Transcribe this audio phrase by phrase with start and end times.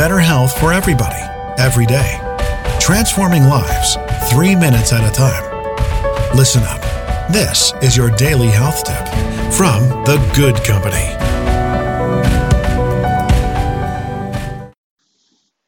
[0.00, 1.20] better health for everybody,
[1.58, 2.18] every day.
[2.80, 3.98] Transforming lives,
[4.30, 5.44] three minutes at a time.
[6.34, 6.80] Listen up.
[7.30, 9.06] This is your daily health tip
[9.52, 11.04] from The Good Company.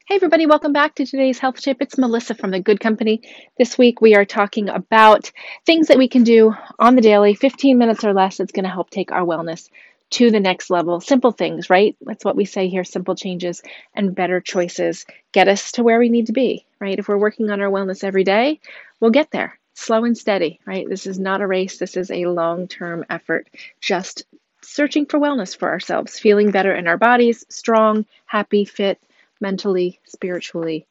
[0.07, 1.77] Hey, everybody, welcome back to today's health tip.
[1.83, 3.21] It's Melissa from The Good Company.
[3.59, 5.31] This week we are talking about
[5.67, 8.71] things that we can do on the daily, 15 minutes or less, that's going to
[8.71, 9.69] help take our wellness
[10.13, 11.01] to the next level.
[11.01, 11.97] Simple things, right?
[12.03, 13.63] That's what we say here simple changes
[13.95, 16.99] and better choices get us to where we need to be, right?
[16.99, 18.61] If we're working on our wellness every day,
[19.01, 20.89] we'll get there slow and steady, right?
[20.89, 23.49] This is not a race, this is a long term effort.
[23.81, 24.25] Just
[24.61, 29.01] searching for wellness for ourselves, feeling better in our bodies, strong, happy, fit,
[29.41, 30.87] mentally, spiritually,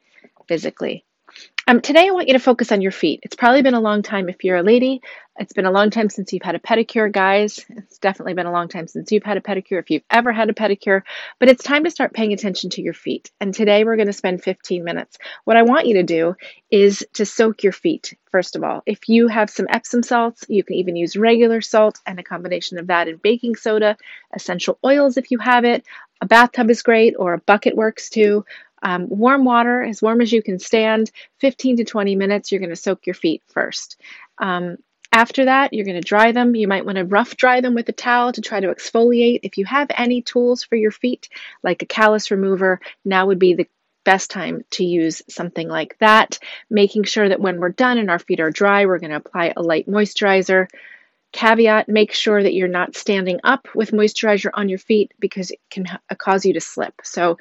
[0.47, 1.05] physically.
[1.67, 3.19] Um, today, I want you to focus on your feet.
[3.21, 5.01] It's probably been a long time if you're a lady.
[5.37, 7.63] It's been a long time since you've had a pedicure, guys.
[7.69, 10.49] It's definitely been a long time since you've had a pedicure, if you've ever had
[10.49, 11.03] a pedicure.
[11.39, 13.29] But it's time to start paying attention to your feet.
[13.39, 15.19] And today, we're going to spend 15 minutes.
[15.45, 16.35] What I want you to do
[16.71, 18.81] is to soak your feet, first of all.
[18.87, 22.79] If you have some Epsom salts, you can even use regular salt and a combination
[22.79, 23.97] of that and baking soda,
[24.35, 25.85] essential oils if you have it.
[26.21, 28.45] A bathtub is great, or a bucket works too.
[28.81, 32.51] Um, warm water, as warm as you can stand, 15 to 20 minutes.
[32.51, 33.99] You're going to soak your feet first.
[34.37, 34.77] Um,
[35.13, 36.55] after that, you're going to dry them.
[36.55, 39.41] You might want to rough dry them with a towel to try to exfoliate.
[39.43, 41.27] If you have any tools for your feet,
[41.63, 43.67] like a callus remover, now would be the
[44.03, 46.39] best time to use something like that.
[46.69, 49.53] Making sure that when we're done and our feet are dry, we're going to apply
[49.55, 50.67] a light moisturizer.
[51.33, 55.59] Caveat make sure that you're not standing up with moisturizer on your feet because it
[55.69, 56.93] can cause you to slip.
[57.03, 57.37] So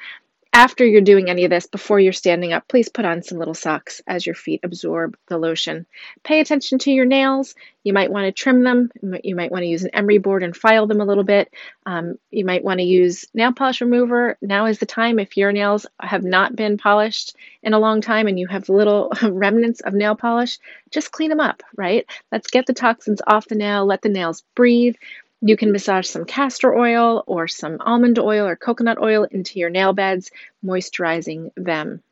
[0.53, 3.55] after you're doing any of this, before you're standing up, please put on some little
[3.55, 5.87] socks as your feet absorb the lotion.
[6.25, 7.55] Pay attention to your nails.
[7.85, 8.91] You might want to trim them.
[9.23, 11.55] You might want to use an emery board and file them a little bit.
[11.87, 14.39] Um, you might want to use nail polish remover.
[14.43, 18.27] Now is the time if your nails have not been polished in a long time
[18.27, 20.59] and you have little remnants of nail polish,
[20.91, 22.05] just clean them up, right?
[22.33, 24.97] Let's get the toxins off the nail, let the nails breathe.
[25.41, 29.71] You can massage some castor oil or some almond oil or coconut oil into your
[29.71, 30.31] nail beds,
[30.65, 32.03] moisturizing them.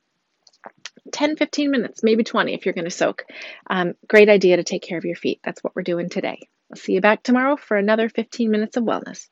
[1.12, 3.24] 10, 15 minutes, maybe 20 if you're going to soak.
[3.68, 5.40] Um, great idea to take care of your feet.
[5.44, 6.48] That's what we're doing today.
[6.70, 9.28] I'll see you back tomorrow for another 15 minutes of wellness.